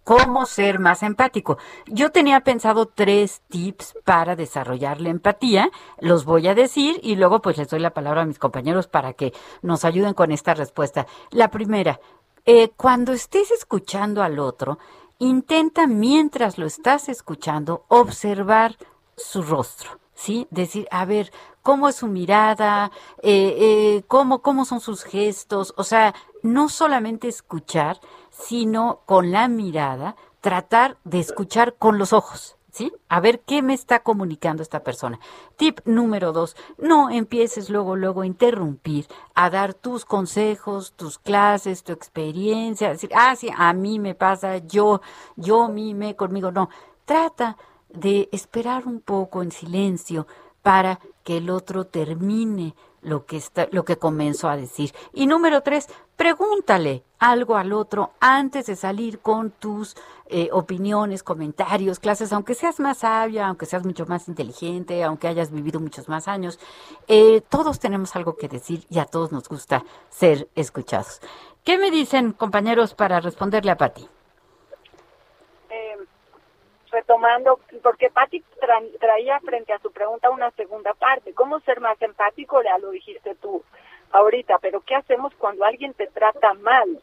[0.05, 1.59] cómo ser más empático.
[1.87, 7.41] Yo tenía pensado tres tips para desarrollar la empatía, los voy a decir y luego
[7.41, 9.33] pues les doy la palabra a mis compañeros para que
[9.63, 11.07] nos ayuden con esta respuesta.
[11.31, 12.01] La primera,
[12.45, 14.79] eh, cuando estés escuchando al otro,
[15.19, 18.77] intenta mientras lo estás escuchando observar
[19.17, 19.99] su rostro.
[20.15, 20.47] ¿Sí?
[20.51, 21.33] Decir, a ver,
[21.63, 22.91] cómo es su mirada,
[23.23, 29.49] eh, eh, cómo, cómo son sus gestos, o sea, no solamente escuchar, sino con la
[29.49, 32.57] mirada, tratar de escuchar con los ojos.
[32.73, 32.91] ¿Sí?
[33.11, 35.21] A ver qué me está comunicando esta persona.
[35.57, 41.85] Tip número dos, no empieces luego, luego a interrumpir, a dar tus consejos, tus clases,
[41.85, 45.03] tu experiencia, decir, ah, sí, a mí me pasa, yo,
[45.37, 46.51] yo, mime conmigo.
[46.51, 46.71] No,
[47.05, 47.59] trata
[47.91, 50.27] de esperar un poco en silencio
[50.63, 54.95] para que el otro termine lo que está, lo que comenzó a decir.
[55.13, 61.99] Y número tres, pregúntale algo al otro antes de salir con tus eh, opiniones, comentarios,
[61.99, 66.29] clases, aunque seas más sabia, aunque seas mucho más inteligente, aunque hayas vivido muchos más
[66.29, 66.59] años,
[67.09, 71.21] eh, todos tenemos algo que decir y a todos nos gusta ser escuchados.
[71.65, 74.09] ¿Qué me dicen, compañeros, para responderle a Pati?
[76.93, 82.01] Retomando, porque Patti tra- traía frente a su pregunta una segunda parte, ¿cómo ser más
[82.03, 82.63] empático?
[82.63, 83.65] Ya lo dijiste tú
[84.13, 87.01] ahorita, pero ¿qué hacemos cuando alguien te trata mal?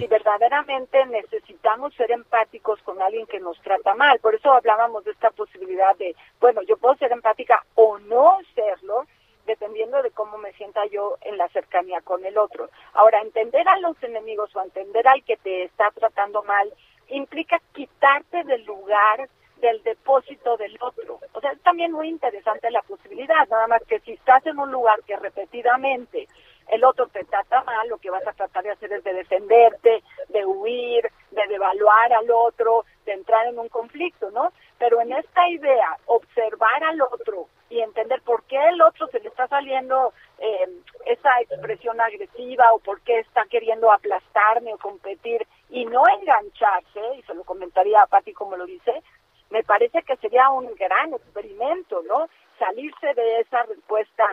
[0.00, 5.12] Si verdaderamente necesitamos ser empáticos con alguien que nos trata mal, por eso hablábamos de
[5.12, 9.06] esta posibilidad de, bueno, yo puedo ser empática o no serlo,
[9.46, 12.68] dependiendo de cómo me sienta yo en la cercanía con el otro.
[12.92, 16.70] Ahora, entender a los enemigos o entender al que te está tratando mal
[17.12, 19.28] implica quitarte del lugar
[19.62, 21.20] del depósito del otro.
[21.32, 24.72] O sea, es también muy interesante la posibilidad, nada más que si estás en un
[24.72, 26.26] lugar que repetidamente
[26.68, 30.02] el otro te trata mal, lo que vas a tratar de hacer es de defenderte,
[30.28, 34.52] de huir, de devaluar al otro, de entrar en un conflicto, ¿no?
[34.82, 39.28] Pero en esta idea, observar al otro y entender por qué el otro se le
[39.28, 40.68] está saliendo eh,
[41.06, 47.22] esa expresión agresiva o por qué está queriendo aplastarme o competir y no engancharse, y
[47.22, 49.04] se lo comentaría a Pati como lo dice,
[49.50, 52.28] me parece que sería un gran experimento, ¿no?
[52.58, 54.24] Salirse de esa respuesta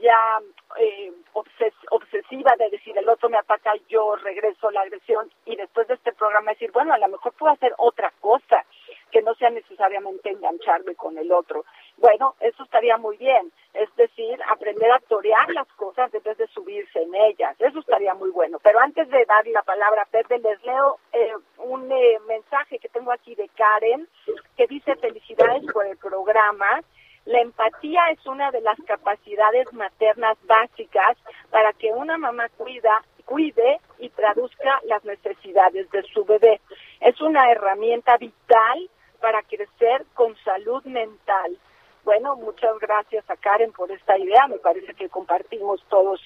[0.00, 0.38] ya
[0.78, 5.88] eh, obses- obsesiva de decir el otro me ataca, yo regreso la agresión y después
[5.88, 8.64] de este programa decir, bueno, a lo mejor puedo hacer otra cosa
[9.10, 11.64] que no sea necesariamente engancharme con el otro.
[11.96, 16.46] Bueno, eso estaría muy bien, es decir, aprender a torear las cosas en vez de
[16.48, 18.58] subirse en ellas, eso estaría muy bueno.
[18.62, 22.88] Pero antes de dar la palabra a Pepe, les leo eh, un eh, mensaje que
[22.88, 24.08] tengo aquí de Karen,
[24.56, 26.80] que dice felicidades por el programa.
[27.24, 31.18] La empatía es una de las capacidades maternas básicas
[31.50, 36.60] para que una mamá cuida, cuide y traduzca las necesidades de su bebé.
[37.00, 38.88] Es una herramienta vital
[39.20, 41.58] para crecer con salud mental.
[42.04, 44.46] Bueno, muchas gracias a Karen por esta idea.
[44.46, 46.20] Me parece que compartimos todos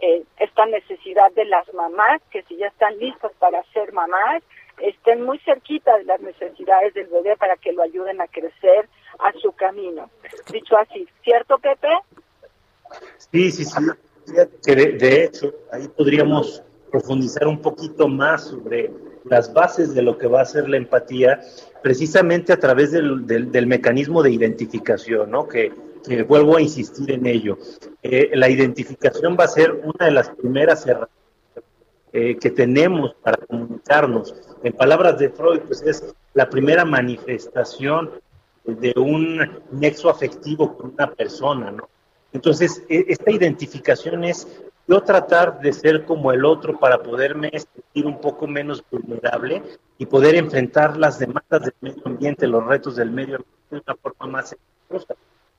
[0.00, 4.42] eh, esta necesidad de las mamás, que si ya están listas para ser mamás,
[4.78, 8.88] estén muy cerquita de las necesidades del bebé para que lo ayuden a crecer
[9.18, 10.10] a su camino.
[10.52, 11.88] Dicho así, ¿cierto, Pepe?
[13.32, 13.80] Sí, sí, sí.
[14.64, 18.90] Que de hecho, ahí podríamos profundizar un poquito más sobre
[19.24, 21.40] las bases de lo que va a ser la empatía,
[21.82, 25.48] precisamente a través del, del, del mecanismo de identificación, ¿no?
[25.48, 25.72] Que,
[26.06, 27.58] que vuelvo a insistir en ello.
[28.02, 31.14] Eh, la identificación va a ser una de las primeras herramientas
[32.12, 34.34] eh, que tenemos para comunicarnos.
[34.62, 38.10] En palabras de Freud, pues es la primera manifestación
[38.64, 39.40] de un
[39.72, 41.88] nexo afectivo con una persona, ¿no?
[42.32, 44.46] Entonces, e- esta identificación es
[44.86, 49.62] yo tratar de ser como el otro para poderme sentir un poco menos vulnerable
[49.98, 53.96] y poder enfrentar las demandas del medio ambiente, los retos del medio ambiente de una
[53.96, 55.14] forma más exitosa.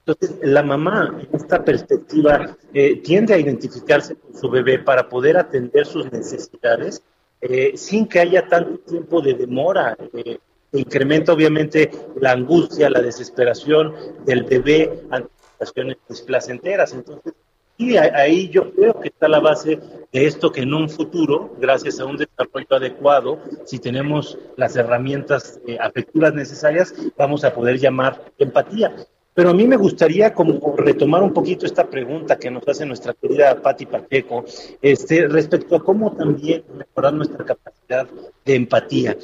[0.05, 5.35] Entonces, la mamá, en esta perspectiva, eh, tiende a identificarse con su bebé para poder
[5.37, 7.01] atender sus necesidades
[7.41, 9.97] eh, sin que haya tanto tiempo de demora.
[10.13, 10.37] eh,
[10.73, 13.93] incrementa obviamente la angustia, la desesperación
[14.25, 16.93] del bebé ante situaciones displacenteras.
[16.93, 17.33] Entonces,
[17.77, 19.79] y ahí yo creo que está la base
[20.11, 25.59] de esto que en un futuro, gracias a un desarrollo adecuado, si tenemos las herramientas
[25.67, 28.95] eh, afectivas necesarias, vamos a poder llamar empatía.
[29.33, 33.13] Pero a mí me gustaría como retomar un poquito esta pregunta que nos hace nuestra
[33.13, 34.45] querida Patti Pacheco,
[34.81, 38.07] este, respecto a cómo también mejorar nuestra capacidad
[38.45, 39.17] de empatía.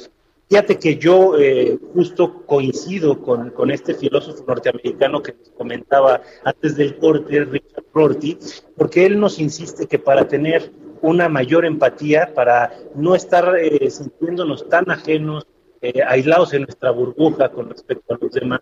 [0.52, 6.76] Fíjate que yo eh, justo coincido con, con este filósofo norteamericano que les comentaba antes
[6.76, 8.38] del corte, Richard Rorty,
[8.76, 14.68] porque él nos insiste que para tener una mayor empatía, para no estar eh, sintiéndonos
[14.68, 15.46] tan ajenos,
[15.80, 18.60] eh, aislados en nuestra burbuja con respecto a los demás,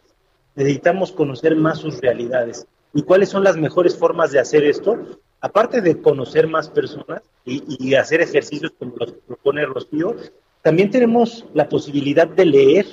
[0.54, 2.68] necesitamos conocer más sus realidades.
[2.94, 4.96] ¿Y cuáles son las mejores formas de hacer esto?
[5.40, 10.14] Aparte de conocer más personas y, y hacer ejercicios como los que propone Rocío,
[10.62, 12.86] también tenemos la posibilidad de leer,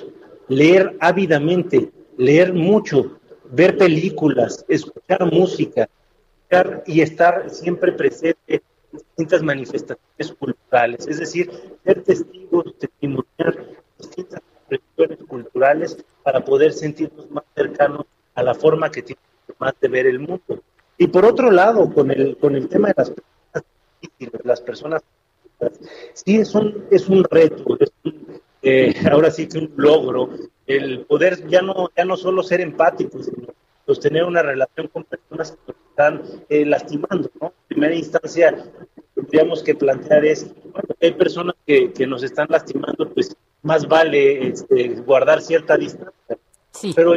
[0.48, 3.18] leer ávidamente, leer mucho,
[3.50, 5.88] ver películas, escuchar música
[6.48, 8.62] escuchar y estar siempre presente en
[8.92, 11.50] distintas manifestaciones culturales, es decir,
[11.84, 13.66] ser testigos, testimoniar
[13.98, 19.20] distintas expresiones culturales para poder sentirnos más cercanos a la forma que tiene
[19.58, 20.62] más de ver el mundo.
[20.96, 23.64] Y por otro lado, con el, con el tema de las personas
[24.00, 25.02] difíciles, las personas
[26.14, 30.30] sí es un, es un reto, es un, eh, ahora sí que un logro,
[30.66, 33.48] el poder ya no, ya no solo ser empáticos, sino
[33.86, 37.46] sostener una relación con personas que nos están eh, lastimando, ¿no?
[37.46, 38.54] En primera instancia,
[39.14, 44.48] tendríamos que plantear es, bueno, hay personas que, que nos están lastimando, pues más vale
[44.48, 46.38] este, guardar cierta distancia.
[46.70, 46.92] Sí.
[46.94, 47.14] Pero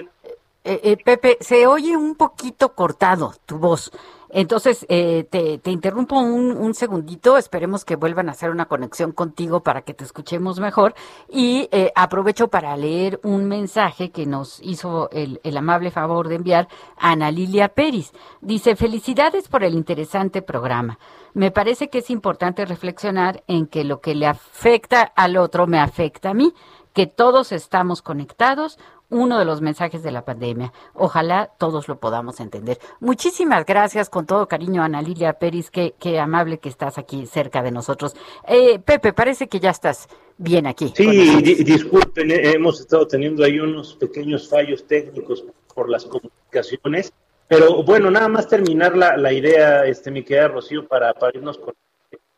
[0.63, 3.91] Eh, eh, Pepe, se oye un poquito cortado tu voz.
[4.33, 7.37] Entonces, eh, te, te interrumpo un, un segundito.
[7.37, 10.93] Esperemos que vuelvan a hacer una conexión contigo para que te escuchemos mejor.
[11.29, 16.35] Y eh, aprovecho para leer un mensaje que nos hizo el, el amable favor de
[16.35, 16.67] enviar
[16.97, 18.11] Ana Lilia Peris.
[18.41, 20.97] Dice, felicidades por el interesante programa.
[21.33, 25.79] Me parece que es importante reflexionar en que lo que le afecta al otro me
[25.79, 26.53] afecta a mí,
[26.93, 28.77] que todos estamos conectados,
[29.09, 30.71] uno de los mensajes de la pandemia.
[30.93, 32.79] Ojalá todos lo podamos entender.
[33.01, 37.61] Muchísimas gracias con todo cariño, Ana Lilia Pérez, qué, qué amable que estás aquí cerca
[37.61, 38.15] de nosotros.
[38.47, 40.93] Eh, Pepe, parece que ya estás bien aquí.
[40.95, 45.43] Sí, di- disculpen, eh, hemos estado teniendo ahí unos pequeños fallos técnicos
[45.75, 47.13] por las comunicaciones,
[47.47, 51.57] pero bueno, nada más terminar la, la idea, este, mi querida Rocío, para, para irnos
[51.57, 51.73] con,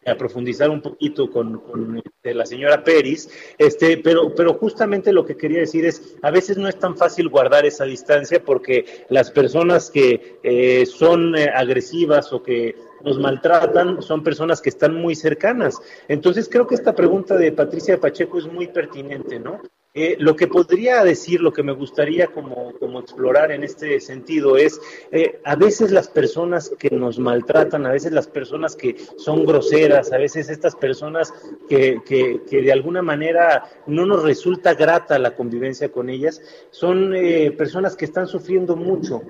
[0.05, 5.25] a profundizar un poquito con, con, este, la señora Peris, este, pero, pero justamente lo
[5.25, 9.31] que quería decir es, a veces no es tan fácil guardar esa distancia porque las
[9.31, 15.15] personas que eh, son eh, agresivas o que nos maltratan son personas que están muy
[15.15, 15.81] cercanas.
[16.07, 19.61] Entonces creo que esta pregunta de Patricia Pacheco es muy pertinente, ¿no?
[19.95, 24.81] Eh, lo que podría decir, lo que me gustaría como, explorar en este sentido es,
[25.11, 30.11] eh, a veces las personas que nos maltratan, a veces las personas que son groseras,
[30.11, 31.31] a veces estas personas
[31.69, 36.41] que, que, que de alguna manera no nos resulta grata la convivencia con ellas,
[36.71, 39.21] son eh, personas que están sufriendo mucho.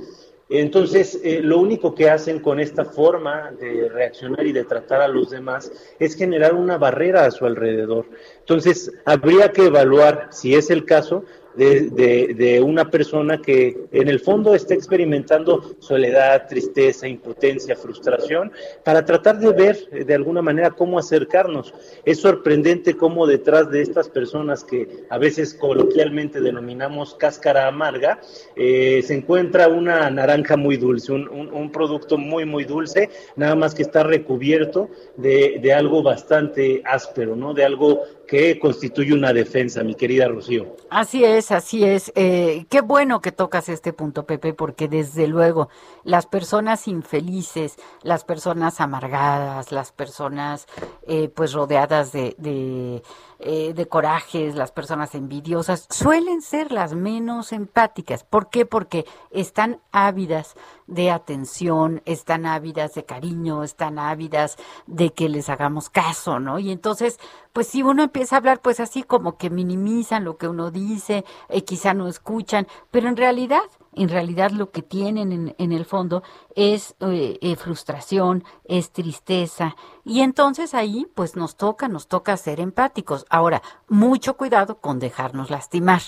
[0.60, 5.08] Entonces, eh, lo único que hacen con esta forma de reaccionar y de tratar a
[5.08, 8.06] los demás es generar una barrera a su alrededor.
[8.38, 11.26] Entonces, habría que evaluar, si es el caso,
[11.56, 18.52] de, de, una persona que en el fondo está experimentando soledad, tristeza, impotencia, frustración,
[18.84, 21.74] para tratar de ver eh, de alguna manera cómo acercarnos.
[22.06, 28.20] Es sorprendente cómo detrás de estas personas que a veces coloquialmente denominamos cáscara amarga,
[28.56, 33.56] eh, se encuentra una naranja muy dulce, un, un- un producto muy, muy dulce, nada
[33.56, 37.54] más que está recubierto de, de algo bastante áspero, ¿no?
[37.54, 40.76] De algo que constituye una defensa, mi querida Rocío.
[40.90, 42.12] Así es, así es.
[42.16, 45.70] Eh, qué bueno que tocas este punto, Pepe, porque desde luego
[46.04, 50.68] las personas infelices, las personas amargadas, las personas
[51.06, 53.04] eh, pues rodeadas de, de,
[53.46, 58.24] eh, de corajes, las personas envidiosas, suelen ser las menos empáticas.
[58.24, 58.66] ¿Por qué?
[58.66, 60.56] Porque están ávidas
[60.88, 66.60] de atención, están ávidas de cariño, están ávidas de que les hagamos caso, ¿no?
[66.60, 67.20] Y entonces,
[67.52, 71.26] pues si uno empieza a hablar, pues así como que minimizan lo que uno dice,
[71.50, 73.64] eh, quizá no escuchan, pero en realidad
[73.96, 76.24] en realidad lo que tienen en, en el fondo
[76.56, 79.76] es eh, eh, frustración, es tristeza.
[80.04, 83.26] Y entonces ahí pues nos toca, nos toca ser empáticos.
[83.30, 86.02] Ahora, mucho cuidado con dejarnos lastimar.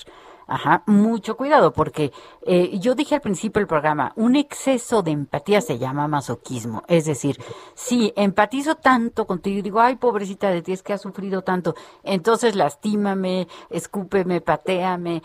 [0.48, 5.60] Ajá, mucho cuidado, porque eh, yo dije al principio del programa, un exceso de empatía
[5.60, 6.84] se llama masoquismo.
[6.86, 7.36] Es decir,
[7.74, 11.74] si empatizo tanto contigo y digo, ay, pobrecita de ti, es que has sufrido tanto,
[12.04, 15.24] entonces lastímame, escúpeme, pateame,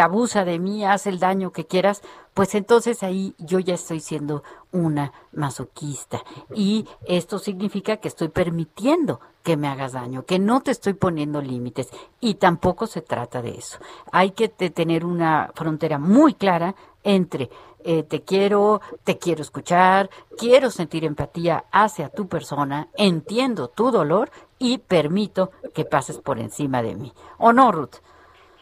[0.00, 2.02] abusa de mí, haz el daño que quieras,
[2.32, 6.22] pues entonces ahí yo ya estoy siendo una masoquista.
[6.54, 11.40] Y esto significa que estoy permitiendo que me hagas daño, que no te estoy poniendo
[11.42, 11.90] límites.
[12.20, 13.80] Y tampoco se trata de eso.
[14.12, 17.50] Hay que te- tener una frontera muy clara entre
[17.82, 24.30] eh, te quiero, te quiero escuchar, quiero sentir empatía hacia tu persona, entiendo tu dolor
[24.60, 27.12] y permito que pases por encima de mí.
[27.38, 27.96] ¿O no, Ruth?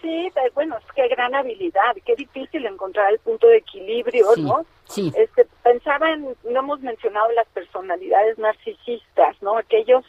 [0.00, 4.64] Sí, bueno, es que gran habilidad, qué difícil encontrar el punto de equilibrio, Sí, ¿no?
[4.84, 5.12] sí.
[5.14, 9.58] Este, pensaba en, no hemos mencionado las personalidades narcisistas, ¿no?
[9.58, 10.04] Aquellos,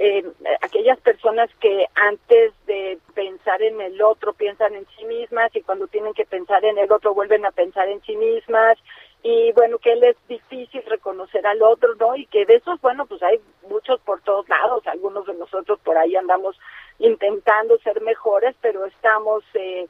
[0.00, 0.24] eh,
[0.62, 5.88] aquellas personas que antes de pensar en el otro piensan en sí mismas y cuando
[5.88, 8.78] tienen que pensar en el otro vuelven a pensar en sí mismas
[9.24, 12.14] y bueno, que les es difícil reconocer al otro, ¿no?
[12.14, 15.98] Y que de esos, bueno, pues hay muchos por todos lados, algunos de nosotros por
[15.98, 16.56] ahí andamos
[17.00, 19.88] intentando ser mejores, pero estamos eh,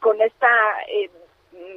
[0.00, 0.48] con esta
[0.88, 1.08] eh,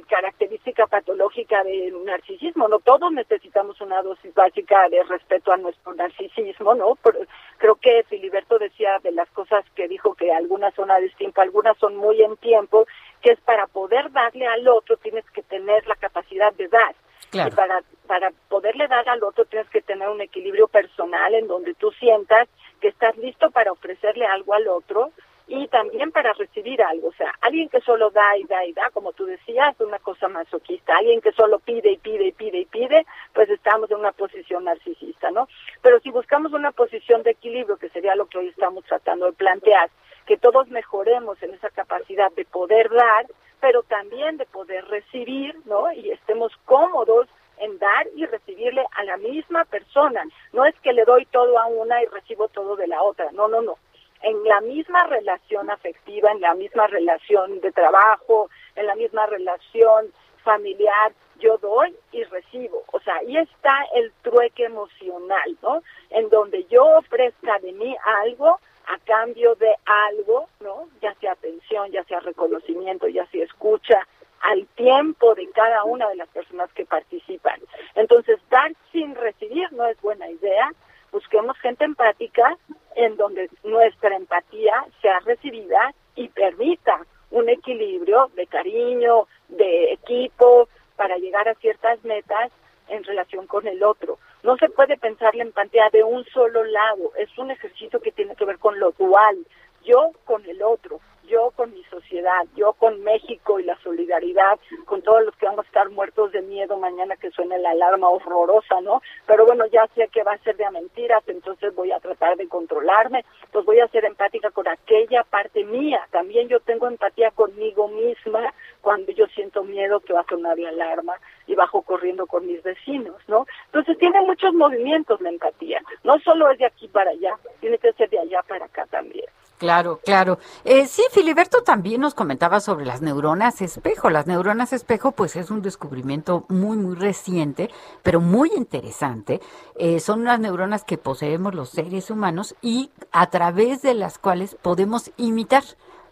[0.08, 2.78] característica patológica de narcisismo, ¿no?
[2.80, 6.96] Todos necesitamos una dosis básica de respeto a nuestro narcisismo, ¿no?
[7.02, 7.20] Pero
[7.58, 11.76] creo que Filiberto decía de las cosas que dijo que algunas son a destiempo, algunas
[11.78, 12.86] son muy en tiempo,
[13.22, 16.94] que es para poder darle al otro tienes que tener la capacidad de dar.
[17.30, 17.48] Claro.
[17.48, 21.74] Y para, para poderle dar al otro tienes que tener un equilibrio personal en donde
[21.74, 22.48] tú sientas
[22.80, 25.10] que estás listo para ofrecerle algo al otro
[25.46, 27.08] y también para recibir algo.
[27.08, 30.28] O sea, alguien que solo da y da y da, como tú decías, una cosa
[30.28, 30.96] masoquista.
[30.96, 34.64] Alguien que solo pide y pide y pide y pide, pues estamos en una posición
[34.64, 35.48] narcisista, ¿no?
[35.82, 39.32] Pero si buscamos una posición de equilibrio, que sería lo que hoy estamos tratando de
[39.32, 39.90] plantear,
[40.26, 43.26] que todos mejoremos en esa capacidad de poder dar,
[43.60, 45.92] pero también de poder recibir, ¿no?
[45.92, 47.28] Y estemos cómodos
[47.58, 50.24] en dar y recibirle a la misma persona.
[50.52, 53.30] No es que le doy todo a una y recibo todo de la otra.
[53.32, 53.76] No, no, no.
[54.24, 60.06] En la misma relación afectiva, en la misma relación de trabajo, en la misma relación
[60.42, 62.84] familiar, yo doy y recibo.
[62.92, 65.82] O sea, ahí está el trueque emocional, ¿no?
[66.08, 70.88] En donde yo ofrezca de mí algo a cambio de algo, ¿no?
[71.02, 74.06] Ya sea atención, ya sea reconocimiento, ya sea escucha,
[74.40, 77.60] al tiempo de cada una de las personas que participan.
[77.94, 80.70] Entonces, dar sin recibir no es buena idea.
[81.14, 82.58] Busquemos gente empática
[82.96, 91.16] en donde nuestra empatía sea recibida y permita un equilibrio de cariño, de equipo, para
[91.18, 92.50] llegar a ciertas metas
[92.88, 94.18] en relación con el otro.
[94.42, 98.34] No se puede pensar la empatía de un solo lado, es un ejercicio que tiene
[98.34, 99.38] que ver con lo dual,
[99.84, 105.02] yo con el otro, yo con mi sociedad, yo con México y la solidaridad, con
[105.02, 108.80] todos los que vamos a estar muertos de miedo mañana que suene la alarma horrorosa,
[108.80, 109.02] ¿no?
[109.26, 112.48] Pero bueno, ya sé que va a ser de mentiras, entonces voy a tratar de
[112.48, 117.88] controlarme, pues voy a ser empática con aquella parte mía, también yo tengo empatía conmigo
[117.88, 121.14] misma cuando yo siento miedo que va a sonar la alarma
[121.46, 123.46] y bajo corriendo con mis vecinos, ¿no?
[123.66, 127.92] Entonces tiene muchos movimientos la empatía, no solo es de aquí para allá, tiene que
[127.92, 129.26] ser de allá para acá también.
[129.58, 130.38] Claro, claro.
[130.64, 134.10] Eh, sí, Filiberto también nos comentaba sobre las neuronas espejo.
[134.10, 137.70] Las neuronas espejo, pues es un descubrimiento muy, muy reciente,
[138.02, 139.40] pero muy interesante.
[139.76, 144.56] Eh, son unas neuronas que poseemos los seres humanos y a través de las cuales
[144.60, 145.62] podemos imitar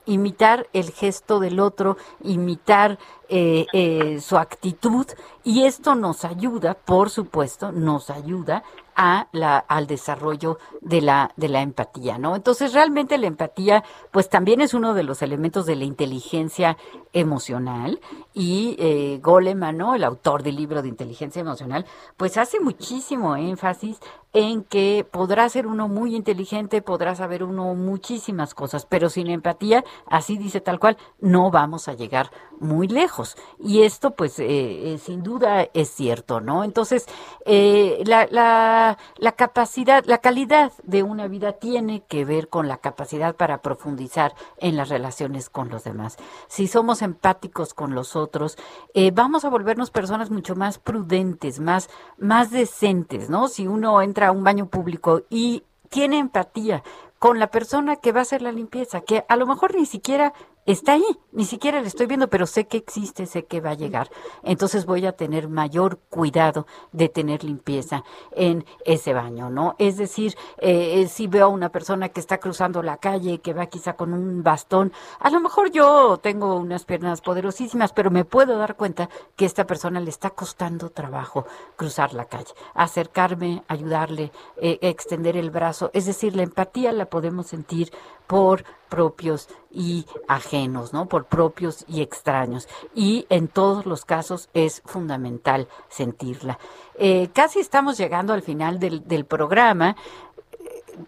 [0.07, 5.07] imitar el gesto del otro, imitar eh, eh, su actitud
[5.45, 8.65] y esto nos ayuda, por supuesto, nos ayuda
[8.97, 12.37] a la, al desarrollo de la, de la empatía, ¿no?
[12.37, 16.77] Entonces, realmente la empatía, pues también es uno de los elementos de la inteligencia
[17.13, 18.01] emocional
[18.35, 19.95] y eh, Goleman, ¿no?
[19.95, 21.87] El autor del libro de inteligencia emocional,
[22.17, 24.01] pues hace muchísimo énfasis
[24.33, 29.85] en que podrá ser uno muy inteligente, podrá saber uno muchísimas cosas, pero sin empatía,
[30.07, 33.37] así dice tal cual, no vamos a llegar muy lejos.
[33.59, 34.47] Y esto, pues, eh,
[34.95, 36.65] eh, sin duda es cierto, ¿no?
[36.65, 37.07] Entonces,
[37.45, 38.82] eh, la, la
[39.17, 44.35] la, capacidad, la calidad de una vida tiene que ver con la capacidad para profundizar
[44.59, 46.17] en las relaciones con los demás.
[46.49, 48.57] Si somos empáticos con los otros,
[48.95, 53.49] eh, vamos a volvernos personas mucho más prudentes, más, más decentes, ¿no?
[53.49, 56.83] Si uno entra a un baño público y tiene empatía
[57.19, 60.33] con la persona que va a hacer la limpieza, que a lo mejor ni siquiera
[60.67, 63.75] está ahí, ni siquiera le estoy viendo, pero sé que existe, sé que va a
[63.75, 64.11] llegar.
[64.43, 69.75] Entonces voy a tener mayor cuidado de tener limpieza en ese baño, ¿no?
[69.79, 73.55] Es decir, eh, eh, si veo a una persona que está cruzando la calle, que
[73.55, 78.25] va quizá con un bastón, a lo mejor yo tengo unas piernas poderosísimas, pero me
[78.25, 81.47] puedo dar cuenta que esta persona le está costando trabajo
[81.77, 85.91] cruzar la calle, acercarme, ayudarle, eh, extender el brazo.
[85.93, 87.93] Es decir, la empatía la podemos sentir
[88.27, 91.07] por propios y ajenos, ¿no?
[91.07, 92.69] Por propios y extraños.
[92.95, 96.59] Y en todos los casos es fundamental sentirla.
[96.99, 99.97] Eh, casi estamos llegando al final del, del programa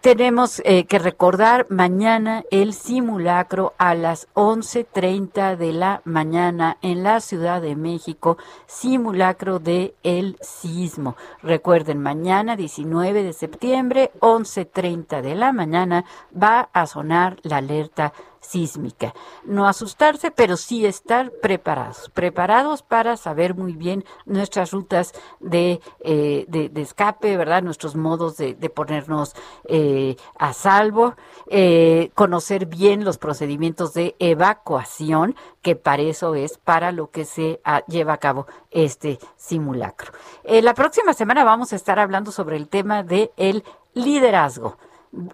[0.01, 7.19] tenemos eh, que recordar mañana el simulacro a las 11.30 de la mañana en la
[7.19, 11.15] Ciudad de México, simulacro de el sismo.
[11.41, 18.13] Recuerden, mañana 19 de septiembre, 11.30 de la mañana, va a sonar la alerta
[18.45, 19.13] sísmica.
[19.43, 26.45] No asustarse, pero sí estar preparados, preparados para saber muy bien nuestras rutas de, eh,
[26.47, 27.63] de, escape, ¿verdad?
[27.63, 29.35] Nuestros modos de, ponernos
[29.67, 31.15] eh, a salvo,
[31.49, 37.61] eh, conocer bien los procedimientos de evacuación, que para eso es para lo que se
[37.63, 40.11] ah, lleva a cabo este simulacro.
[40.43, 44.77] la próxima semana vamos a estar hablando sobre el tema del el liderazgo.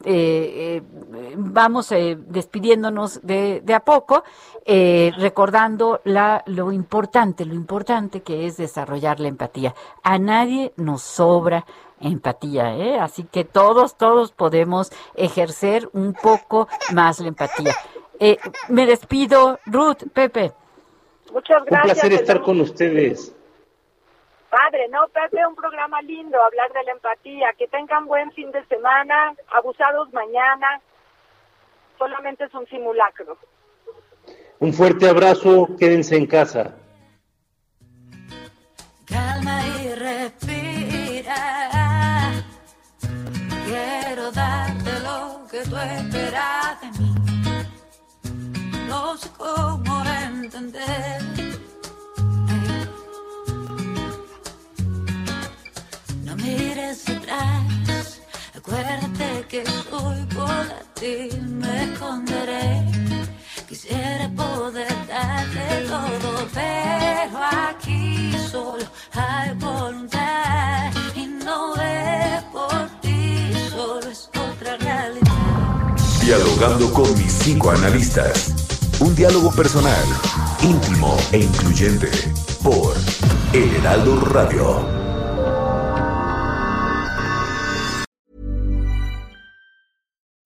[0.05, 4.23] Eh, eh, vamos eh, despidiéndonos de, de, a poco,
[4.65, 9.73] eh, recordando la, lo importante, lo importante que es desarrollar la empatía.
[10.03, 11.65] A nadie nos sobra
[11.99, 12.99] empatía, ¿eh?
[12.99, 17.75] así que todos, todos podemos ejercer un poco más la empatía.
[18.69, 20.53] me despido, Ruth, Pepe.
[21.33, 21.81] Muchas gracias.
[21.81, 23.33] Un placer estar con ustedes.
[24.51, 27.53] Padre, no, Pepe, un programa lindo, hablar de la empatía.
[27.57, 30.81] Que tengan buen fin de semana, abusados mañana.
[31.97, 33.37] Solamente es un simulacro.
[34.59, 36.75] Un fuerte abrazo, quédense en casa.
[39.05, 41.33] Calma y respira.
[43.65, 47.15] Quiero darte lo que tú esperas de mí.
[48.89, 51.21] No sé cómo entender
[58.55, 60.65] Acuérdate que soy por
[60.99, 62.85] ti, me esconderé.
[63.67, 74.09] Quisiera poder darte todo, pero aquí solo hay voluntad y no es por ti, solo
[74.09, 75.95] es otra realidad.
[76.21, 78.53] Dialogando con mis cinco analistas.
[78.99, 80.05] Un diálogo personal,
[80.61, 82.09] íntimo e incluyente
[82.61, 82.93] por
[83.53, 85.10] El Heraldo Radio.